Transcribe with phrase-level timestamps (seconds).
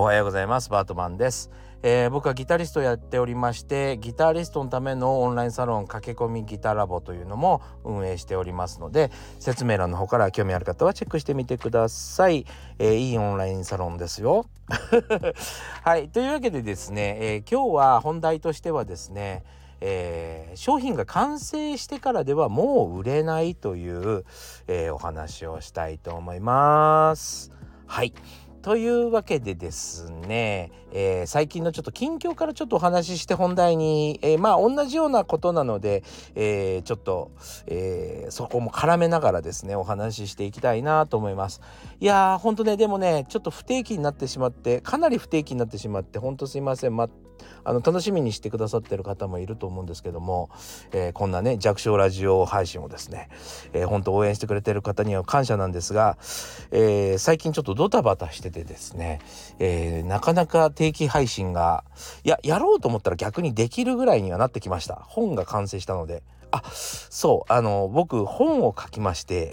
[0.00, 0.70] おはようございます。
[0.70, 1.50] バートマンです、
[1.82, 12.46] えー、僕はギタリストをやっておりましてギタリストのためのオンラインサロン駆け込みギタラボというのも運営しておりますので説明欄の方から興味ある方はチェックしてみてください、
[12.78, 14.46] えー、いいオンラインサロンですよ。
[15.82, 16.08] はい。
[16.10, 19.42] というわけでですね、えー、今日は本題としてはですね
[19.80, 24.24] えー、商品が完成してからではもう売れないという、
[24.66, 27.52] えー、お話をしたいと思います。
[27.86, 28.12] はい。
[28.68, 36.04] というわけでですね、えー、最近のちょっと近況からちょっとお話しして本題に、えー、まあ同じようなことなので、
[36.34, 37.30] えー、ちょっと、
[37.66, 41.62] えそこも絡めながらですねお話ししていきたいなと思います。
[41.98, 46.94] いやーほんとねでもねちょっと不定期になってしまってかなり不定期になってしまってほんとすいません、
[47.64, 50.50] あの楽しみにしてくださってる方もいると思うんですけども、
[50.92, 53.28] えこんなね弱小ラジオ配信をですね、
[53.72, 56.16] えー、本当応援してくれてる方には感謝なんですが、
[56.70, 59.20] えー最近ちょっとドタバタしててですね、
[59.58, 61.84] えなかなか定期配信が
[62.24, 66.22] いややろうと思ったら逆にできるぐらいにはなってきました本が完成したので。
[66.50, 69.52] あそうあの僕本を書きまして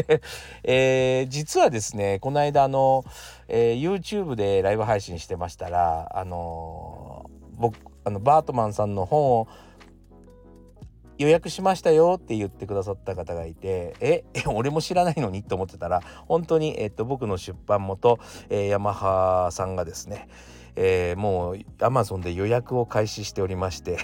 [0.64, 3.04] えー、実はですねこの間あの、
[3.50, 9.48] えー、YouTube でライブ配信してましたらあのー、僕あのバートマンさんの本を
[11.18, 20.28] 予約しましたよって言ってくださった方がいてえ俺も知らないのにと思ってたら本当に、えっと、僕の出版元、えー、ヤマハさんがですね
[20.76, 23.98] えー、もう Amazon で予約を開始しておりまして。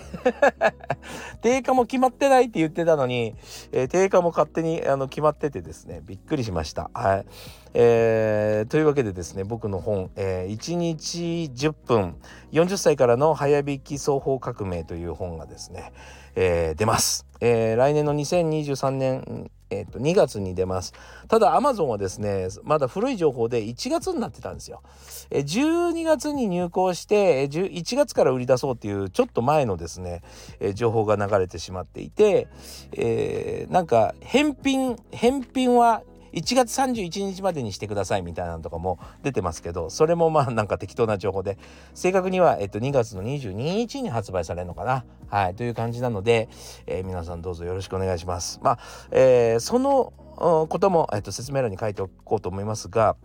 [1.42, 3.34] 定価も決まってないって言ってたのに、
[3.72, 6.90] えー、定価も勝手にあの決まっててですねびっくりしました。
[6.94, 7.26] はい。
[7.74, 12.16] えー、というわけでですね僕の本、えー、1日10分
[12.52, 15.92] 40歳からの早弾き双方革命という本がですね、
[16.36, 20.94] えー、出ます、えー、来年の2023年えー、と2月に出ます。
[21.28, 24.82] ただアマゾンはですねまだ古い情報で1月になってたんですよ、
[25.30, 30.22] え、12月に入稿して1月から売り出そうっていうちょっと前のですね、
[30.60, 32.48] え、情報が流れてしまっていて、
[32.92, 36.02] えー、なんか返品返品は
[36.32, 41.58] 1月31日までにしてくださいみたいなのとかも出てますけどそれもまあなんか適当な情報で
[41.94, 46.48] 正確には、えっと、2月の22日に発売されるのかなはいという感じなので、
[46.86, 48.60] えー、皆さんどうぞよろしくお願いします。
[48.62, 48.78] まあ、
[49.10, 53.16] えー、そのことも、えっと、説明欄に書いておこうと思いますが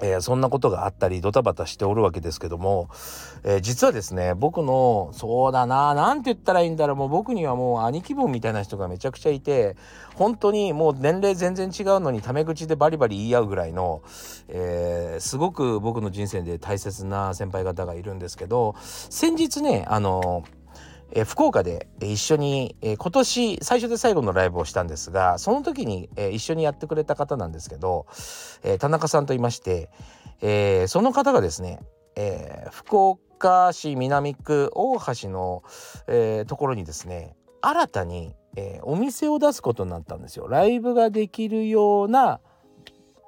[0.00, 2.88] えー、そんなことがあったりドタバタしておるわけですけども、
[3.44, 9.76] えー、実はですね僕のそうだな何て言ったらいいんだろうもう僕にはもう兄貴分みたいな人がめちゃくちゃいて
[10.14, 14.02] 本当にもう年齢全然違うのにタメ口でバリバリ言い合うぐらいの、
[14.48, 20.44] えー、すごく僕の人生で大切な先輩方がいるんですけど先日ねあの
[21.12, 28.06] え、福岡で一緒に、え、今年最初で最後のライブをしたんですがその時に、え、一緒にやってくれた方なんですけど、
[28.62, 29.90] え田中さんと言いまして、
[30.42, 31.80] えその方がですね、
[32.16, 35.62] え福岡市南区大橋の、
[36.08, 40.46] えところにですね新たに、えお店を出すことになったんですよ。
[40.48, 42.40] ライブができるような、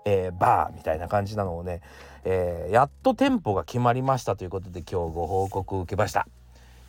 [0.05, 1.81] えバーみたいな感じなのをね、
[2.25, 6.27] えやっと店舗が決まりましたということで今日ご報告受けました。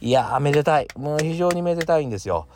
[0.02, 2.48] いやーめでたいもう非常にめでたいんですよ。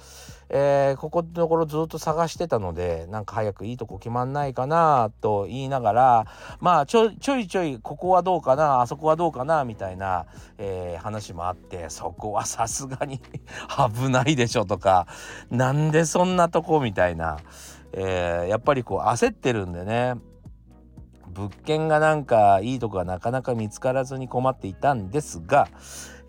[0.50, 6.26] えー、ここのところずっと探してたのでなんか早くいいとこ決まんないかなと言いながら
[6.60, 13.22] まあちょちょいちょいここはどうかなあそこはどうかなみたいな、えー、話もあってそこはさすがに
[13.96, 15.08] 危ないでしょとか
[15.50, 17.40] なんでそんなとこみたいな、
[17.94, 20.14] えー、やっぱりこう焦ってるんでね
[21.36, 25.68] 物件がなんかいいとこがなかなか見つからずに困っていたんですが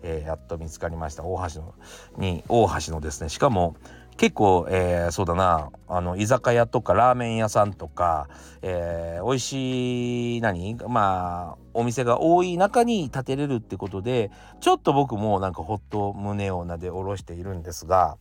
[0.03, 1.23] えー、やっと見つかりました。
[1.23, 1.73] 大橋の
[2.17, 3.29] に大橋のですね。
[3.29, 3.75] しかも
[4.17, 5.69] 結構、えー、そうだな。
[5.87, 8.27] あの居酒屋とかラーメン屋さんとか、
[8.61, 10.75] えー、美味しい何？
[10.87, 18.17] まあお店が多い中に建てれるってことでちょっと僕もなんかほっと胸をなで下ろしているんですが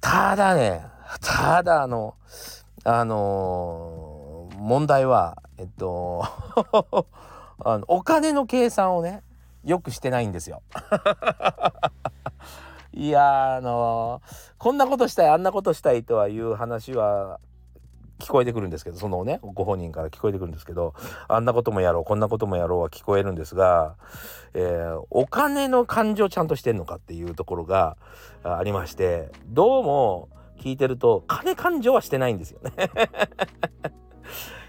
[0.00, 0.82] ただね
[1.20, 2.14] ただあの
[2.84, 6.24] あのー、問題はえっと
[7.64, 9.22] あのお金の計算をね
[9.68, 10.62] よくしてないんですよ。
[12.94, 17.38] いやあのー、こんなことしたいあんなことしたいとはいう話は
[18.18, 20.94] 聞こえてくるんですけどそのねご本人から聞こえてくるんですけど
[21.28, 23.96] あんなこともやろうこんなこともやろうは聞こえるんですが、
[24.54, 27.96] えー、お金の感情ちゃんとしてんのかっていうところが
[28.42, 32.72] ありましてどうも聞いてると金感情はしてないんですよね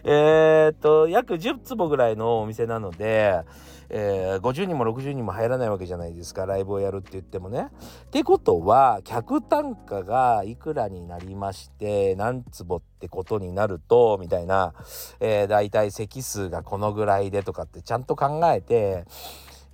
[0.03, 3.41] えー、っと約10坪ぐらいのお店なので、
[3.89, 7.67] えー、50人も60人も入らないわけじゃないですかライブをやるって言ってもね。
[8.05, 14.73] ってことは客単価がいくらになりまして何坪ってことになるとみたいな、
[15.19, 19.05] えー、大体席数がこのぐらいでとかってちゃんと考えて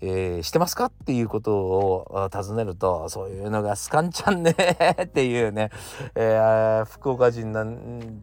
[0.07, 0.86] えー、してますか？
[0.86, 4.56] っていうことを尋ねるとそういうのがスカンちゃんね
[5.02, 5.72] っていうね、
[6.16, 7.66] えー、福岡人な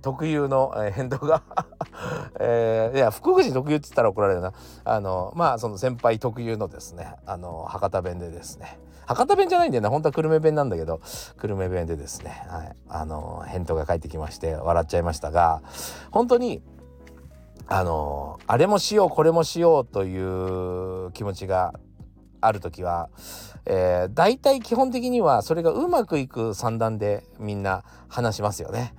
[0.00, 1.42] 特有の、え返答が。
[2.38, 4.52] えー、いや福岡人特有って言ったら怒られるな。
[4.84, 8.78] あのまあその先輩特有のですねあの博多弁でですね。
[9.04, 9.88] 博多弁じゃないんだよね。
[9.88, 11.00] 本当は久留米弁なんだけど
[11.40, 15.60] 久留米弁でですね、はい、あの返答が返ってきまして笑っちゃいましたが
[16.12, 16.62] 本当に
[17.68, 21.72] あのあれもしようこれもしようという気持ちが
[22.40, 23.08] ある時は、
[23.66, 28.94] えー、大体基本的にはそれがうまくいく算段でみんな話しますよね。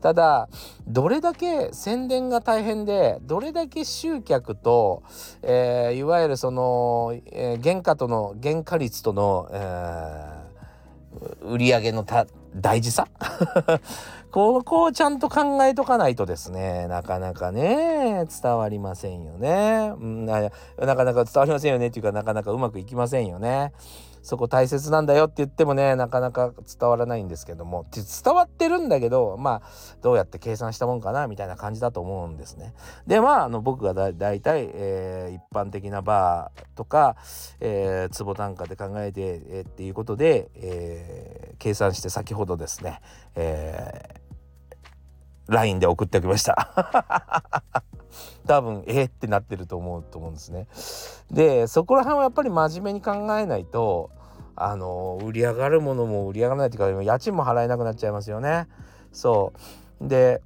[0.00, 0.50] ただ
[0.86, 5.02] どれだけ宣伝が大変でどれだけ集客と、
[5.40, 12.04] えー、いわゆるその、えー、原価との原価率との、えー、売上の
[12.54, 13.08] 大事さ？
[14.34, 23.72] ここをちゃんと考えとかないとですねなかなかね伝わりませんよね、うん、なかなか伝わりませんよねっていうかなかなかうまくいきませんよね。
[24.24, 27.84] そこ大切なんだよって言ってもねなかなか伝わらないんですけども。
[27.92, 32.72] 伝わってるんだけどまあどうやって計算したもんかなみたいな感じだと思うんですね。
[33.06, 37.16] でまああの僕がだ大体、えー、一般的なバーとか、
[37.60, 43.00] えー、坪単価で考えて、えー、っていうことで、えー、計算して先ほどですね、
[43.36, 44.23] えー、
[45.48, 47.42] LINE で送っておきました
[48.46, 50.66] 多分えー、ってなってると思うと思うんですね。
[51.30, 54.10] でそこら辺はやっぱり真面目に考えないと
[54.56, 58.68] あの売り上がるものも売り上がらないというか家賃も払えなくなっちゃいますよね。
[59.12, 59.52] そ
[60.02, 60.42] うで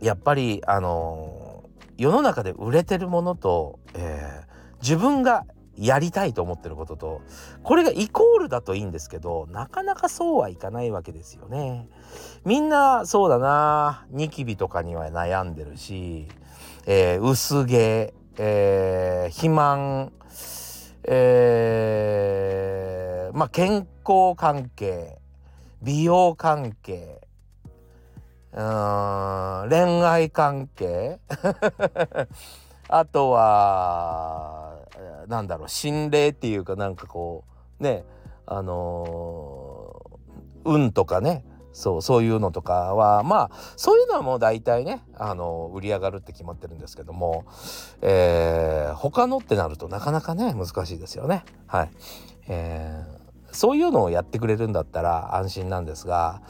[0.00, 1.64] やっぱりあの
[1.96, 5.44] 世の中で売れてるものと、えー、自分が
[5.78, 7.22] やりたいと思ってることと
[7.62, 11.88] これがイコールだといいんですけどなかなかそうはいかないわけですよね。
[12.44, 16.26] みんなそうだなニキビとかには悩んでるし、
[16.86, 20.12] えー、薄毛、えー、肥満、
[21.04, 25.18] えー、まあ健康関係
[25.82, 27.20] 美容関係
[28.52, 31.20] うん恋愛関係
[32.88, 34.78] あとは
[35.28, 37.44] なんだろう心霊っていうかなんかこ
[37.80, 38.04] うね
[38.46, 47.44] あのー、運とかねそうそういうのとかはまあそういうのはもう大体ねあの売り上がるって決まってるんですけども、
[48.00, 51.44] えー、他のってなるとなかなかね難しいですよね。
[51.66, 51.90] はい、
[52.48, 53.17] えー
[53.50, 56.42] そういうのをやってくれるんだったら安心なんですが、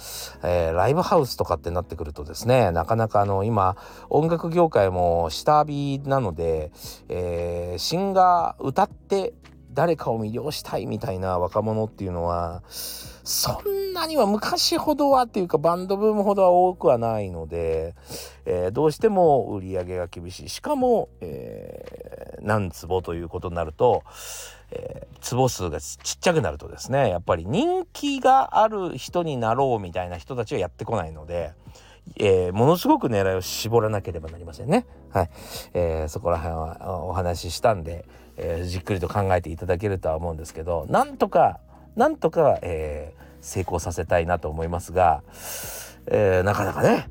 [0.42, 3.76] えー、ライブハウスとかってなってくるとですねなかなかあの今
[4.10, 6.72] 音楽業界も下火なので、
[7.08, 9.34] えー、シンガー歌って
[9.72, 17.94] 誰かを魅了したいみたいな若者っていうのはそんなには昔ほどはっていうかバンドブームほどは多くはないので、
[18.46, 20.48] えー、どうしても売り上げが厳しい。
[20.48, 24.02] しかも、えー、何坪ということになると、
[24.70, 31.52] えー、坪数がちっちゃくなるとですねやっぱり人気がある人になろうみたいな人たちはやってこないので。
[32.17, 34.87] えー、ものすごく狙いを絞らなければなりませんね。
[35.11, 35.31] はい。
[35.75, 38.06] えー、そこら辺はお話ししたんで、
[38.38, 41.61] えー、じっくりと考えていただけるとは思うんですけど、なんとか
[41.99, 45.25] なんとか、えー、成功させたいなと思いますが、
[46.06, 47.08] えー、なかなかね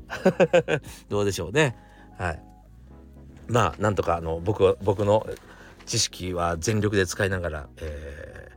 [1.10, 1.76] どうでしょうね。
[2.16, 2.47] はい。
[3.48, 5.26] まあなんとかあの僕は僕の
[5.86, 8.48] 知識は全力で使いながら、え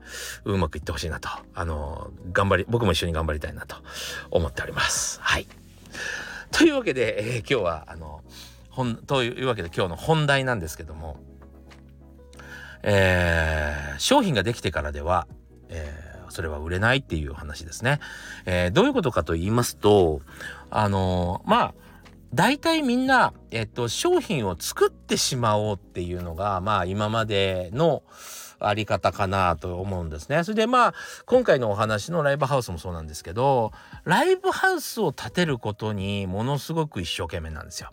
[0.46, 3.78] ー、うまくいってほしいなとあの頑張り僕も一緒に頑張りたいなと
[4.30, 5.20] 思っております。
[5.22, 5.48] はい。
[6.52, 8.22] というわけで、えー、今日はあの
[8.70, 11.18] 本というわけで今日の本題なんですけども、
[12.84, 15.28] えー、商品ができてからでは、
[15.70, 18.00] えーそれは売れないっていう話ですね。
[18.46, 20.22] えー、どういうことかと言いますと、
[20.70, 21.74] あの、まあ、
[22.34, 28.04] 大体みんな、えっと、商品を作ってしまおうっていうのが、まあ、今までの
[28.60, 30.44] あり方かなと思うんですね。
[30.44, 30.94] それでまあ、
[31.26, 33.72] 今回のお話のライブハウスもそうなんですけど、
[34.06, 37.92] ライブハウスを建てることにものすごく一生懸命なんですよ。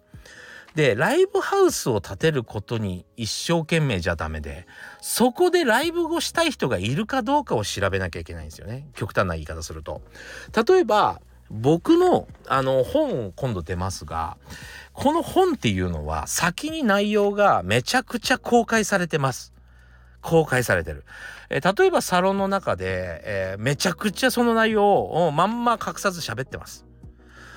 [0.74, 4.66] でライブハウスを建てることに一生懸命じゃダメで
[5.00, 10.02] そこでライブをしたい人がいるかどうかを調べなきゃいけないんですよね極端な言い方すると。
[10.68, 14.36] 例えば僕のあの本今度出ますが
[14.92, 19.52] この本っていうのは先に内容がめちゃくちゃ公開されてます。
[20.20, 21.04] 公開されてる。
[21.48, 26.84] えー、例えばサロンの中で、えー、めちゃくちゃその内容をまんま隠さず喋ってます。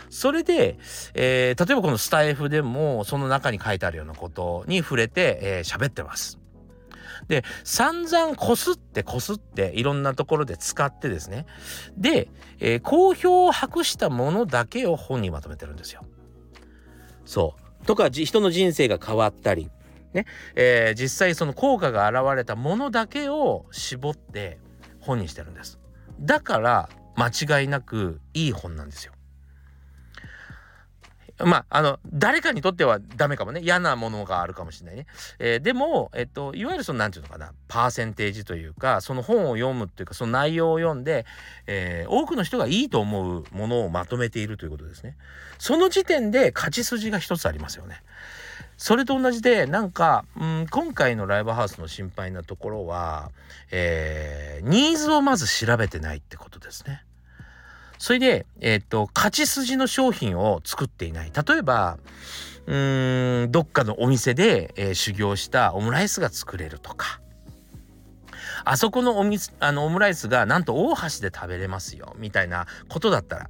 [0.09, 0.77] それで、
[1.13, 6.40] えー、例えばこのスタイフでもその中に書いてあるようなことに触れて喋、えー、ってます。
[7.27, 11.45] で散々こすってこすっていろんなところで使ってですね
[11.97, 16.03] で、えー、好評を博したものだけを本にまとめてるんですよ。
[17.25, 19.69] そうとか人の人生が変わったり
[20.13, 20.25] ね、
[20.55, 24.59] えー、実際その効果が現れたものだけを絞って
[24.99, 25.79] 本にしてるんです。
[26.19, 29.13] だから間違いなくいい本なんですよ。
[31.45, 33.61] まあ、あの、誰かにとってはダメかもね。
[33.61, 35.07] 嫌なものがあるかもしれないね。
[35.39, 41.25] えー、でも、えっと、いわゆるその、なんていうのかな、パーセンテージというか、その本を読むっていうか、その内容を読んで、
[41.67, 45.15] えー、多くの人がいいと思うものをまとめているということですね。
[45.57, 48.01] その時点で勝ち筋が一つありますよね。
[48.77, 53.29] それと同じで、なんか、うん、今回のライブハウスの心配なところは、
[53.69, 57.03] えー、ニーズをまず調べてないってことですね。
[58.01, 61.31] それで、えっ、と、勝ち筋の商品を作っていない。
[61.31, 61.99] 例えば、
[62.65, 62.75] う
[63.45, 67.21] ん、どっかのお店で、えー、修行したオムライスが作れるとか、
[68.65, 73.49] あそこのおみあのオムライスがなんと大橋で食べれますよ、みたいなことだったら、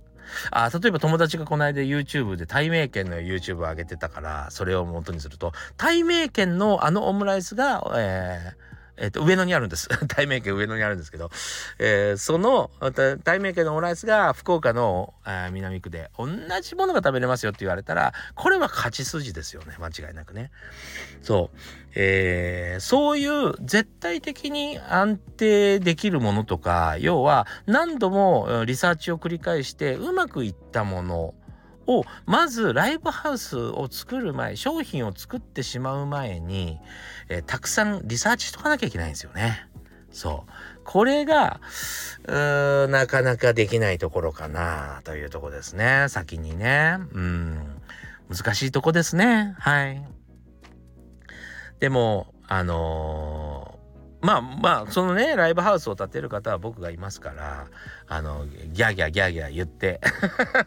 [0.51, 9.89] あ例えば友達がこの間 YouTube で対名圏の YouTube を上げてたからそれを元にすると対名圏のあのオムライスが、えーえっ、ー、と、上野にあるんです。
[10.07, 11.29] 大名家上野にあるんですけど、
[11.79, 12.71] えー、その、
[13.23, 15.13] 大名家のオムライスが福岡の、
[15.51, 16.27] 南区で同
[16.61, 19.75] じものが食べれますよって言われたら、これは勝ち筋ですよね。
[19.79, 20.51] 間違いなくね。
[21.21, 21.57] そう。
[21.93, 31.33] えー、そういう絶対的に安定できるものとか、要は何度もリサーチを繰り返してうまくいったもの
[31.97, 36.79] をまずライブハウスを作る前商品を作ってしまう前に、
[37.29, 39.67] えー、たくさんリサーチしとかなきゃいけないんですよね。
[40.11, 40.51] そう。
[40.83, 41.61] これが
[42.27, 46.07] なかなかできないところかなというとこですね。
[46.09, 46.97] 先にね。
[47.13, 47.81] うん。
[48.29, 49.55] 難しいとこですね。
[49.59, 50.05] はい。
[51.79, 53.70] でもあのー、
[54.31, 57.67] まあまあそのねライブハウスを建てる方は僕がいますから
[58.07, 59.99] あのギャーギャーギャーギャー言って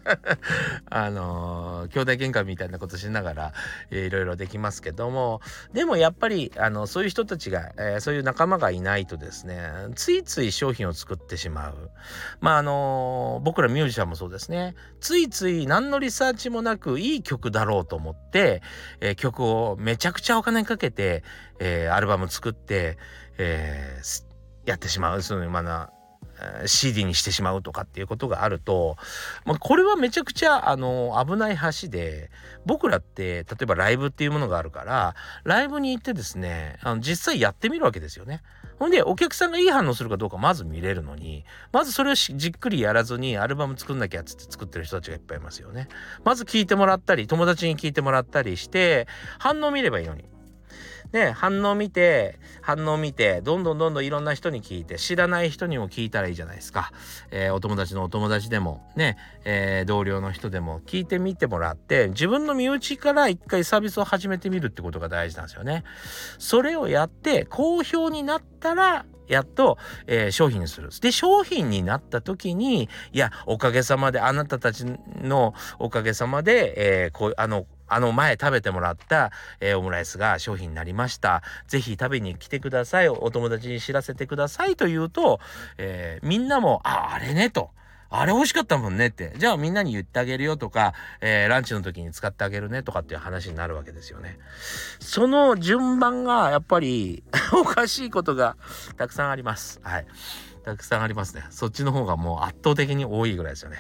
[0.90, 3.52] あの兄弟喧嘩みたいなことしながら、
[3.90, 5.40] いろいろできますけども
[5.72, 11.90] でもやっぱりあのそういう人たちが、えー、そういう仲間がいないとですねついつい商品を作ってしまう。
[12.40, 14.74] まああの僕らミュージシャンもそうですね。
[15.00, 18.62] ついつい何のリサーチもなくいい曲だろうと思って、
[19.00, 21.22] えー、曲をめちゃくちゃお金かけて、
[21.60, 22.98] えアルバム作って、
[23.38, 24.00] え
[24.64, 25.90] やってしまうそのまあ
[26.66, 28.96] CD にしてしまうとかっていうことがあると、
[29.44, 32.30] まあ、これはめちゃくちゃあの危ない橋で
[32.66, 35.14] 僕らって例えばライブっていうものがあるから
[35.44, 38.42] ライブに行ってですねあの実際やってみるわけですよね。
[38.78, 45.88] ほんでお客さんがいい反応するかどうかまず見れるのにまずそれをじっくりやらずにアルバム作んなきゃっつって作ってる人たちがいっぱいいますよね。
[46.24, 49.06] まず聞いてもらったり友達に聞いてもらったりして
[49.38, 50.33] 反応見ればいいのに。
[51.14, 56.90] ね、反応見て、反応見て、どんどんどんどんいろんな人に聞いて、知らない人にも聞いたらいいじゃないですか。
[57.30, 65.84] えー、お友達のお友達でも、ね、えー、同僚の人でも聞いてみてもらって、自分の身内から一回サービスを始めてみるってことが大事なんですよね。
[66.40, 70.90] それをやって、好評になったら、やっと、えー、商品にする。
[71.00, 74.84] で、商品になった時に、いや、おかげさまで、あなたたち
[75.22, 81.42] のおかげさまで、えー、こう、あの、あの前食べてもらった、えー、オムライスが商品になりました。
[81.68, 83.08] ぜひ食べに来てください。
[83.08, 85.40] お友達に知らせてくださいと言うと、
[85.78, 87.70] えー、みんなも、あ、あれねと。
[88.16, 89.32] あれ美味しかったもんねって。
[89.38, 94.38] じゃあみんなに言ってあげるよとか、えー、ランチの時に使ってあげるねとかっていう話になるわけですよね。
[95.00, 98.56] その順番がやっぱり おかしいことが
[98.96, 99.80] たくさんあります。
[99.82, 100.06] はい。
[100.64, 101.44] たくさんありますね。
[101.50, 103.78] そっちの方がもう圧倒的に多いぐらいですよね。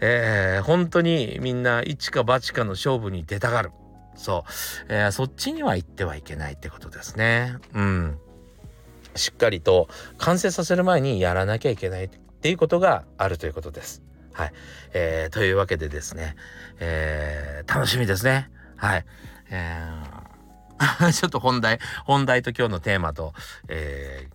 [0.00, 3.72] えー、本当にみんな一か八かの勝負に出たがる。
[4.14, 4.50] そう、
[4.88, 7.56] えー、そっちには行ってはいけないってことですね。
[7.74, 8.18] うん。
[9.14, 9.88] しっかりと
[10.18, 14.02] 完成させる前にやらなきゃいけないっていうことがあるということです。
[14.32, 14.52] はい。
[14.92, 16.36] えー、というわけでですね、
[16.78, 18.50] えー、楽しみですね。
[18.76, 19.06] はい。
[19.50, 23.32] えー、 ちょっと本題、本題と今日のテーマと、
[23.68, 24.28] え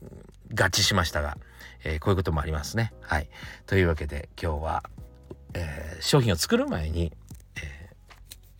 [0.53, 1.37] ー、合致しましたが、
[1.83, 2.93] えー、こういうこともありますね。
[3.01, 3.29] はい。
[3.67, 4.83] というわけで今日は
[5.53, 7.11] えー、商品を作る前に、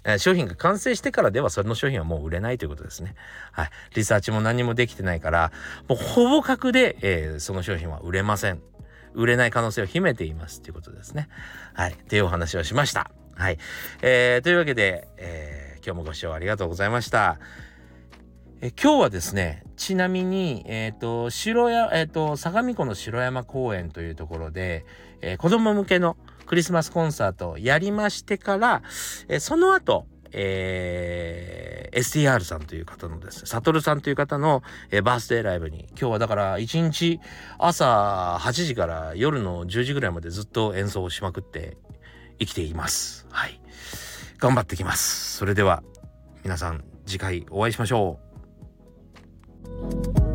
[0.03, 3.15] えー、商品が完成してからではそれの商品はもう売れないということですね。
[3.51, 3.69] はい。
[3.95, 5.51] リサーチも何もできてないから、
[5.87, 8.61] もうほぼ確で、えー、その商品は売れません。
[9.13, 11.27] 売れない可能性を秘めていますということですね。
[11.73, 11.91] はい。
[11.93, 13.11] っていうお話をしました。
[13.35, 13.57] はい。
[14.01, 17.39] えー、というわけで、えー、今日もご視聴ありがとうございました。
[18.63, 24.85] え今日はですねちなみに、えーと城やえーと、相模湖の城山公園というところで、
[25.21, 26.15] えー、子供向けの
[26.51, 28.83] クリスマスコンサートをやりましてから、
[29.29, 37.21] えその後、えー、STR さんという方のですね、サトルさんという方の、えー、バースデーライブに、今日はだから1日
[37.57, 41.77] 朝8時から夜の10時ぐらいまでずっと演奏をしまくって
[42.37, 43.25] 生きています。
[43.29, 43.61] はい。
[44.37, 45.37] 頑張ってきます。
[45.37, 45.83] それでは
[46.43, 48.19] 皆さん次回お会いしましょ
[50.27, 50.30] う。